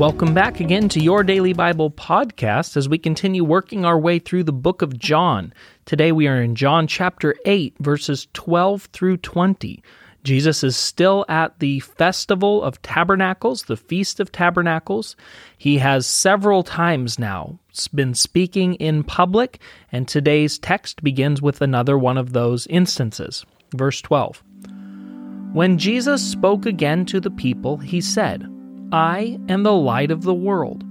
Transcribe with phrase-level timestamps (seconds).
[0.00, 4.44] Welcome back again to your Daily Bible podcast as we continue working our way through
[4.44, 5.52] the book of John.
[5.84, 9.82] Today we are in John chapter 8, verses 12 through 20.
[10.24, 15.16] Jesus is still at the Festival of Tabernacles, the Feast of Tabernacles.
[15.58, 17.58] He has several times now
[17.94, 19.60] been speaking in public,
[19.92, 23.44] and today's text begins with another one of those instances.
[23.76, 24.42] Verse 12.
[25.52, 28.50] When Jesus spoke again to the people, he said,
[28.92, 30.84] I am the light of the world.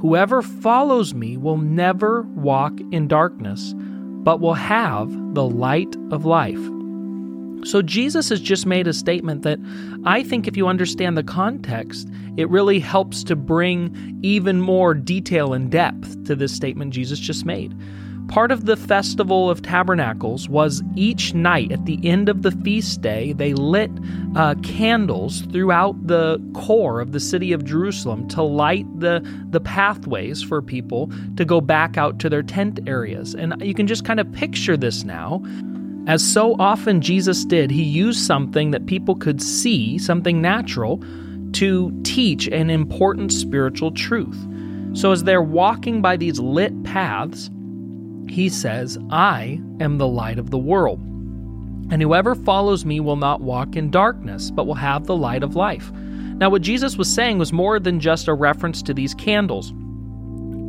[0.00, 6.60] Whoever follows me will never walk in darkness, but will have the light of life.
[7.64, 9.58] So Jesus has just made a statement that
[10.04, 15.54] I think if you understand the context, it really helps to bring even more detail
[15.54, 17.74] and depth to this statement Jesus just made.
[18.28, 23.00] Part of the Festival of Tabernacles was each night at the end of the feast
[23.00, 23.90] day, they lit
[24.36, 30.42] uh, candles throughout the core of the city of Jerusalem to light the, the pathways
[30.42, 33.34] for people to go back out to their tent areas.
[33.34, 35.42] And you can just kind of picture this now.
[36.06, 41.02] As so often Jesus did, he used something that people could see, something natural,
[41.52, 44.38] to teach an important spiritual truth.
[44.92, 47.50] So as they're walking by these lit paths,
[48.30, 51.00] he says, I am the light of the world.
[51.90, 55.56] And whoever follows me will not walk in darkness, but will have the light of
[55.56, 55.90] life.
[55.92, 59.72] Now, what Jesus was saying was more than just a reference to these candles.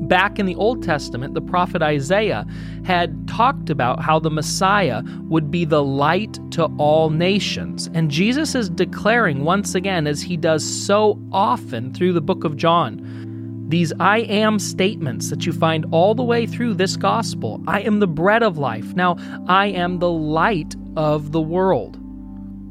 [0.07, 2.47] Back in the Old Testament, the prophet Isaiah
[2.83, 7.89] had talked about how the Messiah would be the light to all nations.
[7.93, 12.57] And Jesus is declaring once again, as he does so often through the book of
[12.57, 13.28] John,
[13.69, 17.61] these I am statements that you find all the way through this gospel.
[17.67, 18.95] I am the bread of life.
[18.95, 19.15] Now,
[19.47, 21.97] I am the light of the world.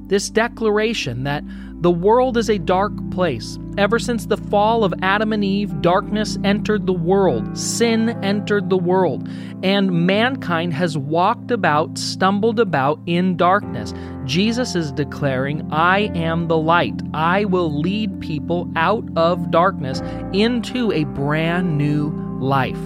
[0.09, 1.45] This declaration that
[1.81, 3.57] the world is a dark place.
[3.77, 8.77] Ever since the fall of Adam and Eve, darkness entered the world, sin entered the
[8.77, 9.29] world,
[9.63, 13.95] and mankind has walked about, stumbled about in darkness.
[14.29, 17.01] Jesus is declaring, I am the light.
[17.15, 20.01] I will lead people out of darkness
[20.35, 22.77] into a brand new life.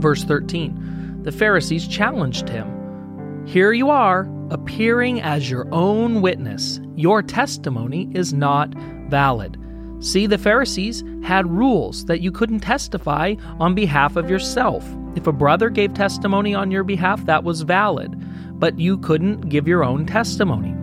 [0.00, 3.44] Verse 13 The Pharisees challenged him.
[3.44, 6.80] Here you are, appearing as your own witness.
[6.94, 8.72] Your testimony is not
[9.08, 9.58] valid.
[9.98, 14.86] See, the Pharisees had rules that you couldn't testify on behalf of yourself.
[15.16, 18.14] If a brother gave testimony on your behalf, that was valid,
[18.58, 20.74] but you couldn't give your own testimony.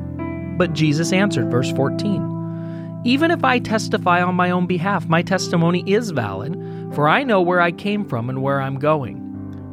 [0.57, 5.83] But Jesus answered, verse 14 Even if I testify on my own behalf, my testimony
[5.91, 6.53] is valid,
[6.93, 9.19] for I know where I came from and where I'm going.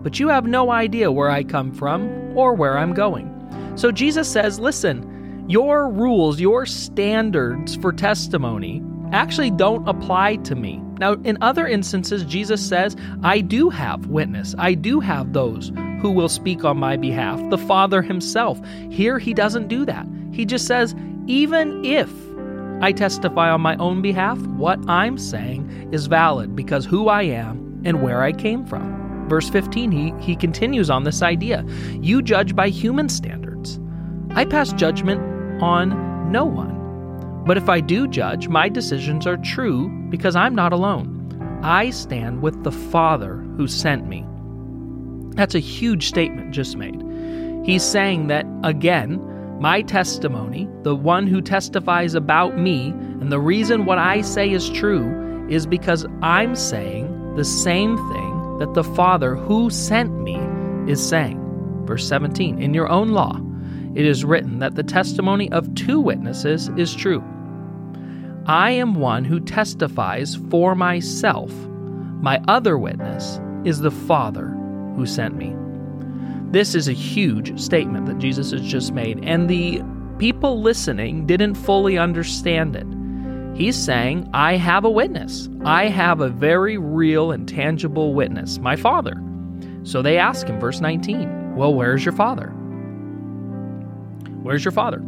[0.03, 3.29] But you have no idea where I come from or where I'm going.
[3.77, 10.81] So Jesus says, listen, your rules, your standards for testimony actually don't apply to me.
[10.99, 14.55] Now, in other instances, Jesus says, I do have witness.
[14.59, 18.61] I do have those who will speak on my behalf, the Father himself.
[18.91, 20.07] Here, he doesn't do that.
[20.33, 20.95] He just says,
[21.27, 22.11] even if
[22.83, 27.83] I testify on my own behalf, what I'm saying is valid because who I am
[27.85, 29.29] and where I came from.
[29.29, 31.65] Verse 15, he, he continues on this idea.
[32.01, 33.41] You judge by human standards
[34.33, 35.21] I pass judgment
[35.61, 37.45] on no one.
[37.45, 41.61] But if I do judge, my decisions are true because I'm not alone.
[41.65, 44.25] I stand with the Father who sent me.
[45.41, 47.03] That's a huge statement just made.
[47.65, 49.19] He's saying that, again,
[49.59, 54.69] my testimony, the one who testifies about me, and the reason what I say is
[54.69, 60.37] true is because I'm saying the same thing that the Father who sent me
[60.87, 61.41] is saying.
[61.87, 63.41] Verse 17 In your own law,
[63.95, 67.25] it is written that the testimony of two witnesses is true.
[68.45, 71.51] I am one who testifies for myself.
[72.21, 74.60] My other witness is the Father
[75.01, 75.55] who sent me.
[76.53, 79.83] This is a huge statement that Jesus has just made, and the
[80.19, 82.87] people listening didn't fully understand it.
[83.59, 85.49] He's saying, I have a witness.
[85.65, 89.21] I have a very real and tangible witness, my Father.
[89.85, 92.53] So they ask him, verse 19, Well, where's your Father?
[94.43, 95.03] Where's your father?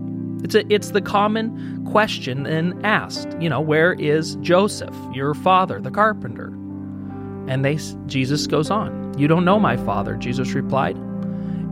[0.44, 3.28] It's a, it's the common question and asked.
[3.40, 6.48] You know, where is Joseph, your father, the carpenter?
[7.48, 9.01] And they Jesus goes on.
[9.16, 10.98] You don't know my father, Jesus replied.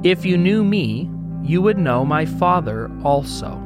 [0.02, 1.10] If you knew me,
[1.42, 3.60] you would know my father also.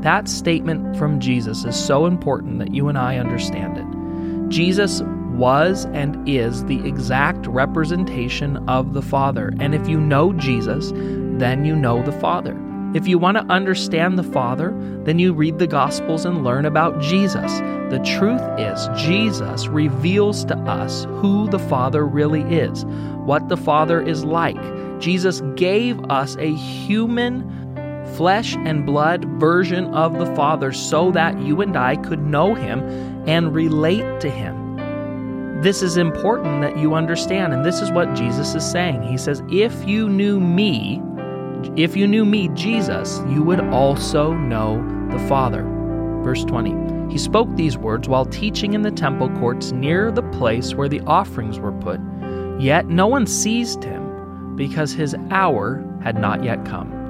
[0.00, 4.48] That statement from Jesus is so important that you and I understand it.
[4.50, 5.02] Jesus
[5.34, 9.52] was and is the exact representation of the Father.
[9.60, 12.54] And if you know Jesus, then you know the Father.
[12.94, 17.00] If you want to understand the Father, then you read the Gospels and learn about
[17.02, 17.58] Jesus,
[17.90, 22.84] the truth is, Jesus reveals to us who the Father really is,
[23.24, 24.60] what the Father is like.
[25.00, 27.42] Jesus gave us a human,
[28.16, 32.80] flesh and blood version of the Father so that you and I could know Him
[33.28, 35.60] and relate to Him.
[35.62, 39.02] This is important that you understand, and this is what Jesus is saying.
[39.02, 41.02] He says, If you knew me,
[41.76, 44.76] if you knew me, Jesus, you would also know
[45.10, 45.62] the Father.
[46.22, 50.74] Verse 20 He spoke these words while teaching in the temple courts near the place
[50.74, 52.00] where the offerings were put.
[52.58, 57.04] Yet no one seized him because his hour had not yet come.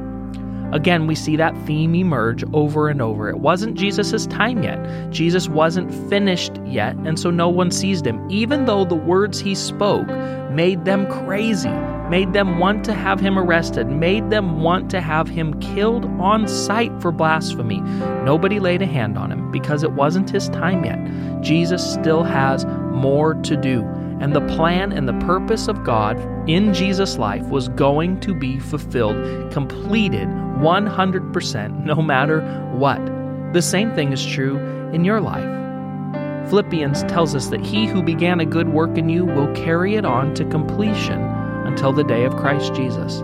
[0.73, 3.29] Again, we see that theme emerge over and over.
[3.29, 5.11] It wasn't Jesus' time yet.
[5.11, 9.55] Jesus wasn't finished yet, and so no one seized him, even though the words he
[9.55, 10.09] spoke
[10.51, 11.69] made them crazy,
[12.11, 16.47] made them want to have him arrested, made them want to have him killed on
[16.47, 17.81] sight for blasphemy.
[18.25, 21.43] Nobody laid a hand on him because it wasn't his time yet.
[21.43, 23.83] Jesus still has more to do.
[24.21, 26.19] And the plan and the purpose of God
[26.49, 32.41] in Jesus' life was going to be fulfilled, completed 100%, no matter
[32.75, 33.05] what.
[33.53, 34.59] The same thing is true
[34.93, 35.51] in your life.
[36.49, 40.05] Philippians tells us that he who began a good work in you will carry it
[40.05, 41.34] on to completion
[41.75, 43.21] until the day of Christ Jesus.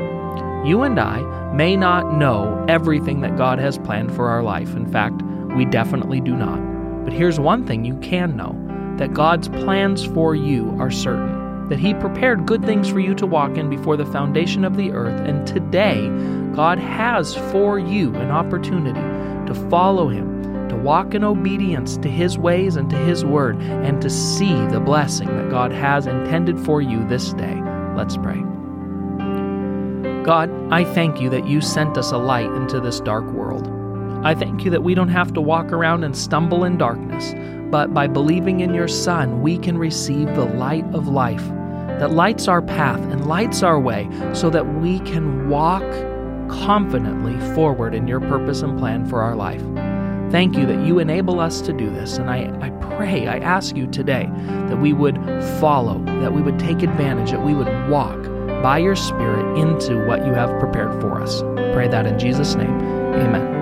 [0.67, 1.21] You and I
[1.53, 4.75] may not know everything that God has planned for our life.
[4.75, 5.23] In fact,
[5.55, 6.59] we definitely do not.
[7.05, 8.57] But here's one thing you can know
[8.99, 13.27] that God's plans for you are certain, that He prepared good things for you to
[13.27, 16.09] walk in before the foundation of the earth, and today
[16.53, 19.01] God has for you an opportunity
[19.47, 24.03] to follow Him to walk in obedience to His ways and to His word, and
[24.03, 27.61] to see the blessing that God has intended for you this day.
[28.01, 28.41] Let's pray.
[30.25, 33.69] God, I thank you that you sent us a light into this dark world.
[34.25, 37.35] I thank you that we don't have to walk around and stumble in darkness,
[37.71, 41.47] but by believing in your Son, we can receive the light of life
[41.99, 45.85] that lights our path and lights our way so that we can walk
[46.49, 49.63] confidently forward in your purpose and plan for our life.
[50.31, 52.17] Thank you that you enable us to do this.
[52.17, 54.29] And I, I pray, I ask you today
[54.69, 55.17] that we would
[55.59, 58.23] follow, that we would take advantage, that we would walk
[58.63, 61.43] by your Spirit into what you have prepared for us.
[61.75, 62.81] Pray that in Jesus' name.
[63.15, 63.60] Amen.